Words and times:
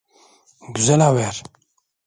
Güzel 0.73 0.99
haber. 1.01 1.43